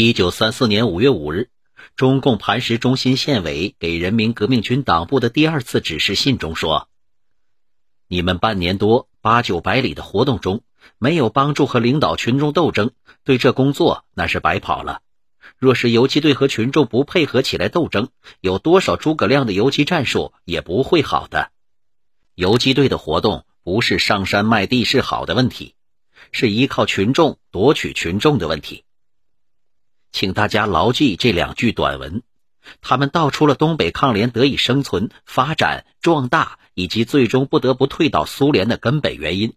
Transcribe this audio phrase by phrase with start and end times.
[0.00, 1.48] 一九三四年五月五日，
[1.96, 6.88] 中共磐石中心县委给人民革命军党部的第二次指示信中说
[8.06, 10.62] ：“你们半年多八九百里的活动中，
[10.98, 12.92] 没有帮助和领导群众斗争，
[13.24, 15.02] 对这工作那是白跑了。
[15.56, 18.10] 若是游击队和群众不配合起来斗争，
[18.40, 21.50] 有多少诸葛亮的游击战术也不会好的。
[22.36, 25.74] 游击队的活动不是上山卖地是好的问题。”
[26.30, 28.84] 是依靠群众夺取群众的问题，
[30.12, 32.22] 请大家牢记这两句短文，
[32.80, 39.54] 他们道出了东北抗联得以生存、发展、壮大，以及最终不得不退到苏联的根本原因。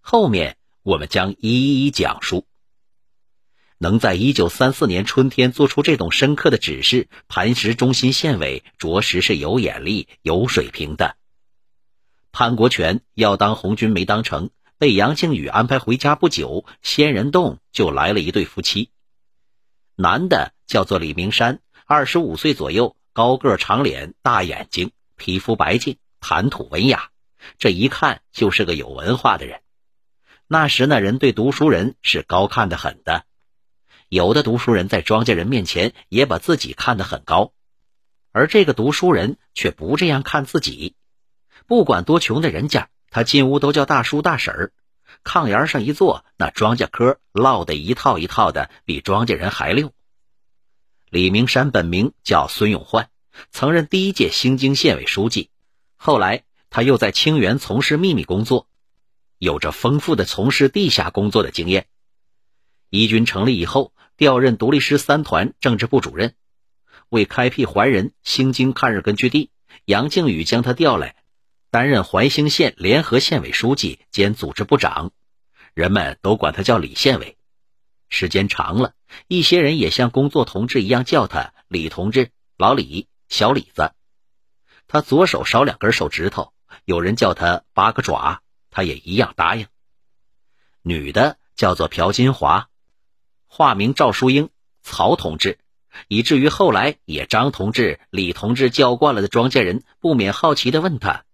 [0.00, 2.46] 后面我们将一一讲述。
[3.78, 11.16] 能在一九三四年春天做出这种深刻的指示，磐石中心县委着实是有眼力、有水平的。
[12.32, 14.50] 潘国权要当红军没当成。
[14.76, 18.90] 被杨靖宇安排回家不久，仙人洞就来了一对夫妻。
[19.96, 27.10] 男的叫做李明山，二十五岁左右，高个长脸大眼睛，皮肤白净，谈吐文雅，
[27.58, 29.60] 这一看就是个有文化的人。
[30.48, 33.24] 那时那人对读书人是高看得很的，
[34.08, 37.52] 有的读书人在庄稼人面前也把自己看得很高，
[38.32, 40.96] 而这个读书人却不这样看自己，
[41.66, 42.88] 不管多穷的人家。
[43.10, 44.72] 他进屋都叫大叔大婶儿，
[45.22, 49.92] 炕沿上一坐，那庄稼嗑唠得一套一套的，比庄稼人还溜。
[51.10, 53.08] 李明山本名叫孙永焕，
[53.50, 55.50] 曾任第一届兴京县委书记，
[55.96, 58.68] 后来他又在清源从事秘密工作，
[59.38, 61.86] 有着丰富的从事地下工作的经验。
[62.90, 66.34] 一军成立以后，调任独立师三团政治部主任，
[67.08, 69.50] 为开辟怀仁兴京抗日根据地，
[69.84, 71.16] 杨靖宇将他调来。
[71.74, 75.10] 担任怀兴县联合县委书记兼组织部长，
[75.74, 77.36] 人们都管他叫李县委。
[78.08, 78.92] 时间长了，
[79.26, 83.90] 一些人也像工作同志一样叫他李同志、老李、小李子。
[84.86, 86.52] 他左手少两根手指头，
[86.84, 88.38] 有人叫他八个爪，
[88.70, 89.66] 他也一样答应。
[90.80, 92.68] 女的叫做朴金华，
[93.48, 94.50] 化名赵淑英，
[94.84, 95.58] 曹同志，
[96.06, 101.24] 以至于后来也张同志、李同志叫惯了的庄稼人，不免好奇的问他。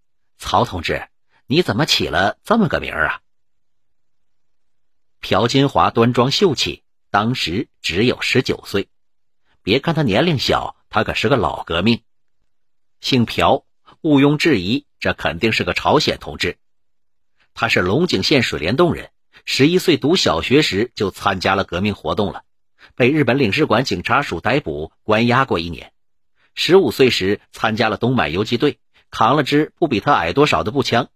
[0.41, 1.07] 曹同志，
[1.47, 3.21] 你怎么起了这么个名儿啊？
[5.21, 8.89] 朴金华端庄秀气，当时只有十九岁。
[9.63, 12.03] 别看他年龄小，他可是个老革命。
[13.03, 13.67] 姓朴，
[14.01, 16.57] 毋庸置疑，这肯定是个朝鲜同志。
[17.53, 19.11] 他是龙井县水帘洞人，
[19.45, 22.45] 十一岁读小学时就参加了革命活动了，
[22.97, 25.93] 被日本领事馆警察署逮捕关押过一年。
[26.55, 28.81] 十五岁时参加了东满游击队。
[29.11, 31.09] 扛了支不比他矮多少的步枪，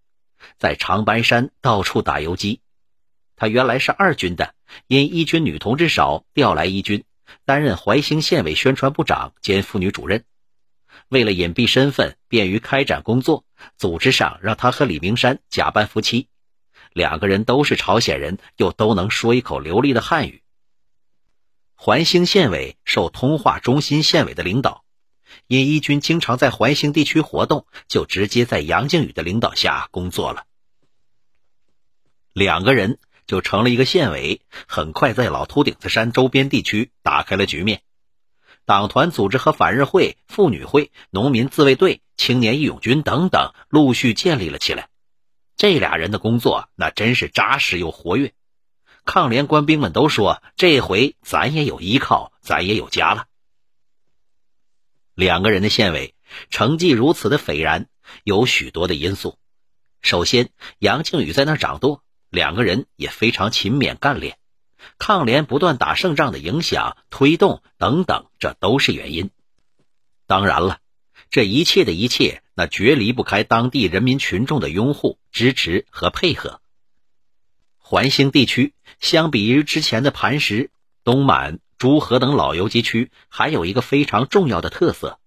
[0.59, 2.61] 在长白山到处打游击。
[3.37, 4.55] 他原来是二军的，
[4.87, 7.05] 因一军女同志少，调来一军，
[7.45, 10.25] 担任怀兴县委宣传部长兼妇女主任。
[11.09, 13.45] 为了隐蔽身份，便于开展工作，
[13.77, 16.29] 组织上让他和李明山假扮夫妻。
[16.93, 20.43] 两个人都是朝鲜人，又都能说一口流利的汉语。
[21.77, 24.85] 怀兴县委受通化中心县委的领导。
[25.47, 30.45] 因一军经常在怀兴地区活动，就直接在杨靖宇的领导下工作了。
[32.33, 37.83] 两个人就成了一个县委，很快在老秃顶子山周边地区打开了局面。
[38.65, 44.89] 党团组织和反日会、妇女会、农民自卫队、青年义勇军等等陆续建立了起来。
[45.57, 48.33] 这俩人的工作那真是扎实又活跃。
[49.05, 53.27] 抗联官兵们都说：“这回咱也有依靠，咱也有家了。”
[55.15, 56.15] 两个人的县委
[56.51, 57.89] 成绩如此的斐然，
[58.25, 59.39] 有许多的因素。
[60.03, 64.39] 首先，杨靖宇在那儿掌舵，两个人也非常勤勉干练。
[64.99, 69.31] 抗联不断打胜仗的影响、推动等等，这都是原因。
[70.27, 70.81] 当然了，
[71.31, 76.61] 这一切的一切，那绝离不开当地人民群众的拥护、支持和配合。
[77.79, 80.71] 环兴地区相比于之前的磐石、
[81.03, 81.61] 东满。
[81.85, 85.19] 诸河等老游击区还有一个非常重要的特色，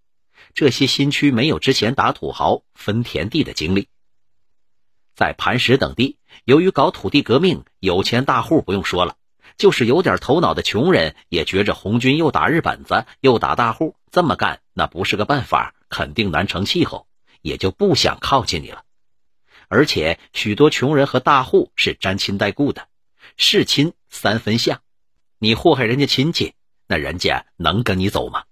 [0.55, 3.89] 这些新区没有之前打土豪分田地的经历。
[5.15, 9.17] 在磐石等地，由于搞土地革命，有钱大户不用说了，
[9.55, 17.05] 就是有点头脑的穷人也觉着红军又打日本子又打大户，这么干那不是个办法，肯定难成气候，
[17.43, 18.81] 也就不想靠近你了。
[19.67, 22.87] 而且许多穷人和大户是沾亲带故的，
[23.37, 24.81] 是亲三分相。
[25.39, 26.55] 你祸害人家亲戚，
[26.87, 28.45] 那人家能跟你走吗？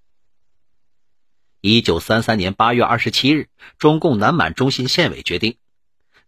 [1.59, 3.49] 一九三三年八月二十七日，
[3.79, 5.57] 中共南满中心县委决定，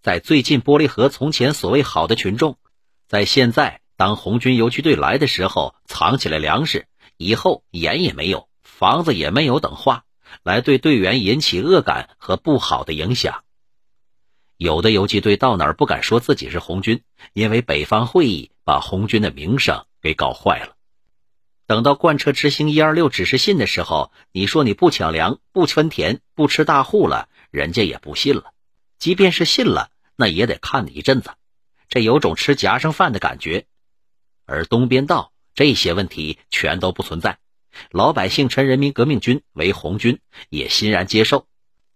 [0.01, 2.57] 在最近玻璃河从前所谓好的群众，
[3.07, 6.88] 在现在当红军游击队来的时候，藏起来粮食，
[7.18, 10.06] 以后盐也没有，房子也没有等话，
[10.42, 13.44] 来对队员引起恶感和不好的影响。
[14.57, 20.75] 有的游击队到哪儿不敢说自己是红军，因为北方会议把红军的名声给搞坏了。
[21.68, 28.52] 等到贯彻执行一二六指示信的时候，你说你不抢粮、不分田、不吃大户了，人家也不信了。
[29.00, 31.31] 即便是信了，那也得看你一阵子。
[31.88, 33.68] 这有种吃夹生饭的感觉。
[34.46, 37.38] 而东边道这些问题全都不存在，
[37.92, 40.19] 老百姓称人民革命军为红军，
[40.50, 41.48] 也欣然接受，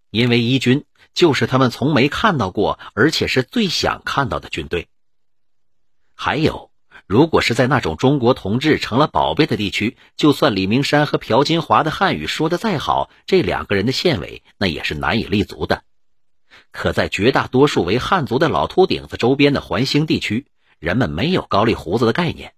[0.09, 0.85] 因为一军。
[1.13, 4.87] 就是他们从没看到过，而且是最想看到的军队。
[6.23, 6.69] 还有，
[7.07, 15.81] 如果是在那种中国同志成了宝贝的地区，就算李明山和朴金华的汉语说的再好，这两个人的县委那也是难以立足的。
[16.69, 20.45] 可在绝大多数为汉族的老秃顶子周边的环兴地区，
[20.77, 22.53] 人们没有高丽胡子的概念，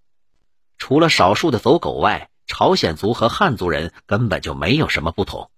[0.78, 5.50] 除了少数的走狗外，朝鲜族和汉族人根本就没有什么不同。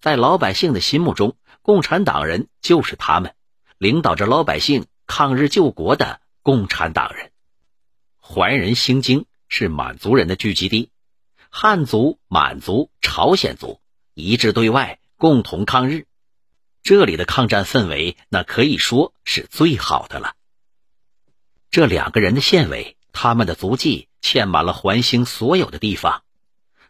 [0.00, 1.36] 在老百姓的心目中。
[1.60, 3.34] 共产党人就是他们，
[3.76, 7.31] 领导着老百姓抗日救国的共产党人。
[8.24, 10.90] 怀仁兴京是满族人的聚集地，
[11.50, 13.80] 汉族、满族、朝鲜族
[14.14, 16.06] 一致对外，共同抗日。
[16.84, 20.34] 这里的抗战氛围，那可以说是最好的了。
[21.70, 26.22] 这两个人的县委，他们的足迹嵌满了环兴所有的地方，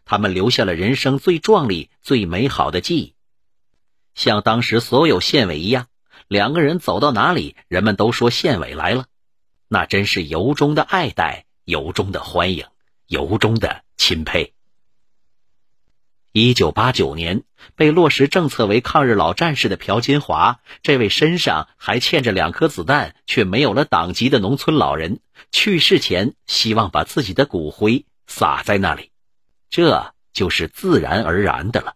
[0.05, 3.15] 他们留下了人生最壮丽、最美好的记忆。
[4.13, 5.87] 像当时所有县委一样，
[6.27, 9.07] 两个人走到哪里，人们都说县委来了，
[9.73, 12.67] 那真是由衷的爱戴，由衷的欢迎，
[13.07, 14.53] 由衷的钦佩。
[16.31, 17.41] 一九八九年，
[17.75, 25.21] 被落实政策为抗日老战士的朴金华，这位身上还嵌着两颗子弹却没有了党籍的农村老人，
[25.51, 29.09] 去世前希望把自己的骨灰撒在那里，
[29.71, 31.95] 这就是自然而然的了。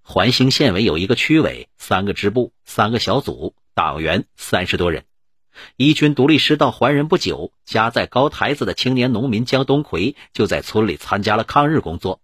[0.00, 5.04] 环兴县委有一个区委、三个支部、三个小组，党员三十多人。
[5.76, 12.20] 一军独立师到怀仁不久，家在高台子的青年农民江东奎就在村里参加了抗日工作。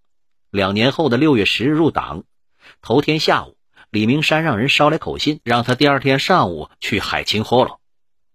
[0.51, 2.25] 两年后的六月十日入党。
[2.83, 3.57] 头天下午，
[3.91, 7.81] 李明山让人捎来口信，让他第二天上午去海清霍洛。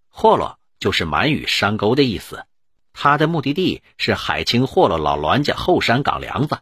[0.09, 2.45] 霍洛就是满语“山沟”的意思。
[2.93, 6.59] 他的目的地是海清霍洛老栾家后山岗梁子。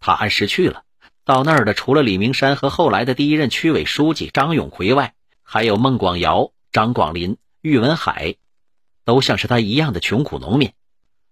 [0.00, 0.82] 他按时去了。
[1.24, 8.36] 到那儿的除了李明山和后来的第一任区委书记张永奎外，还有孟广尧、张广林、郁文海，
[9.04, 10.72] 都像是他一样的穷苦农民。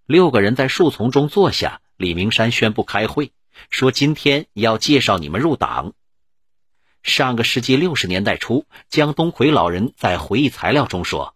[0.04, 3.32] 六个人在树丛中坐下，李明山宣布开会，
[3.70, 5.94] 说今天要介绍你们入党。
[7.02, 11.34] 上个世纪六十年代初，江东奎老人在回忆材料中说，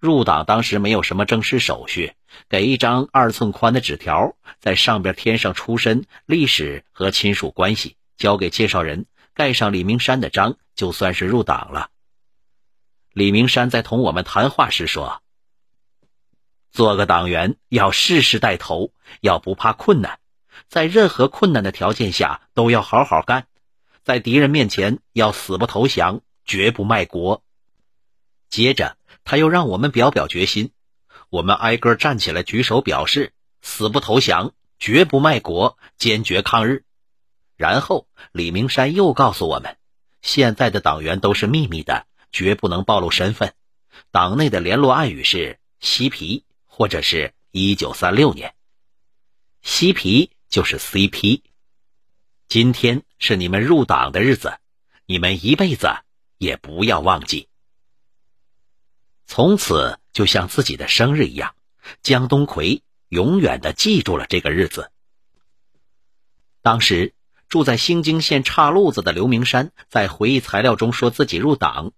[0.00, 2.14] 入党当时没有什么正式手续。
[2.48, 11.90] 给一张二寸宽的纸条，在上边添上出身、历史和亲属关系，交给介绍人，盖上李明山的章，就算是入党了。
[13.16, 15.22] 李明山在同我们谈话时说
[16.70, 18.92] ：“做个党员要世世带头，
[19.22, 20.18] 要不怕困难，
[20.68, 23.46] 在任何困难的条件下都要好好干，
[24.04, 27.42] 在敌人面前要死不投降，绝不卖国。”
[28.50, 30.72] 接着，他又让我们表表决心。
[31.30, 33.32] 我们挨个站起来，举手表示
[33.62, 36.84] 死不投降，绝不卖国，坚决抗日。
[37.56, 39.78] 然后李明山又告诉我们，
[40.20, 43.54] 现在的党员都是秘密的，绝不能暴露身份。
[44.10, 48.54] 党内的联络暗语是“嬉皮”或者是一九三六年
[49.62, 51.42] ，“嬉皮”就是 CP。
[52.48, 54.58] 今天是你们入党的日子，
[55.06, 55.88] 你们一辈子
[56.38, 57.48] 也不要忘记。
[59.26, 59.98] 从此。
[60.16, 61.54] 就像自己的生日一样，
[62.00, 64.90] 江东奎永远的记住了这个日子。
[66.62, 67.12] 当时
[67.46, 71.92] 住在兴京县岔路子的刘明山在回忆材料中说自己入党。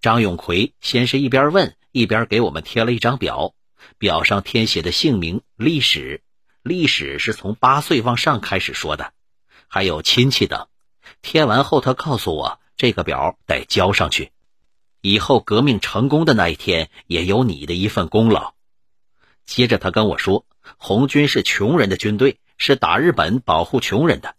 [0.00, 3.54] 张永奎先是一边问一边给我们贴了一张表，
[3.98, 6.22] 表上填写的姓名、历史，
[6.62, 9.12] 历史是从八岁往上开始说的，
[9.66, 10.68] 还有亲戚等。
[11.20, 14.30] 贴完后，他告诉我这个表得交上去。
[15.00, 18.54] 以后革命成功的那一天，也有你的一份功劳。
[19.46, 24.36] 接着他跟我说，红军是穷人的军队，是打日本、保护穷人的。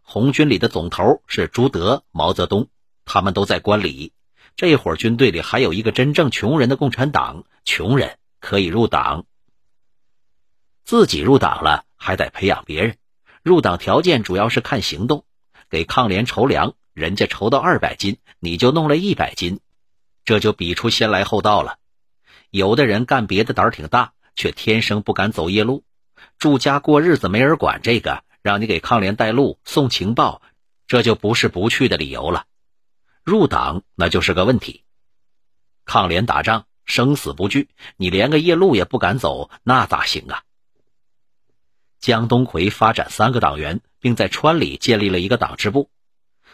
[0.00, 2.68] 红军里的总头是朱德、毛泽东，
[3.04, 4.12] 他们都在关里。
[4.56, 9.24] 这会军队里还有一个真正穷人的共产党，穷人可以入党。
[10.84, 12.96] 自己入党了，还得培养别人。
[13.42, 15.24] 入党条件主要是看行动，
[15.68, 19.60] 给抗联筹粮，人家筹到二百斤，你就弄了一百斤。
[20.24, 21.78] 这就比出先来后到了。
[22.50, 25.82] 有的人干别的胆儿挺大，却天生不敢走夜路。
[26.38, 30.42] 住家过日子没人管，这个让你给抗联带路送情报，
[30.86, 32.44] 这就不是不去的理由了。
[33.24, 34.84] 入党那就是个问题。
[35.84, 40.42] 抗联打仗生死不惧，你连个夜路也不敢走，那咋行啊？
[42.00, 45.90] 江东奎发展三个党员，并在川里建立了一个党支部。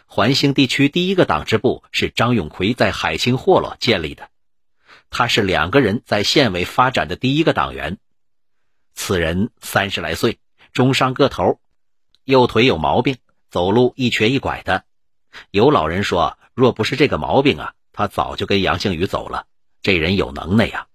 [0.04, 4.30] 环兴地区第一个党支部是张永奎在海清霍洛建立的，
[5.10, 7.98] 他是两个人在县委发展的第一个党员。
[8.94, 10.38] 此人三十来岁，
[10.72, 11.60] 中上个头，
[12.24, 13.16] 右腿有毛病，
[13.50, 14.84] 走路一瘸一拐的。
[15.50, 19.46] 有老人说，若不是这个毛病啊，他早就跟杨靖宇走了。
[19.80, 20.88] 这人有能耐呀。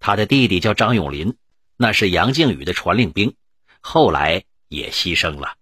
[0.00, 1.36] 他的弟弟叫张永林，
[1.76, 3.34] 那是杨靖宇的传令兵，
[3.82, 5.56] 后来也牺牲了。